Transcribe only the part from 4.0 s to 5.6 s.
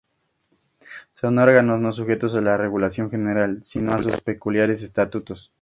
sus peculiares Estatutos.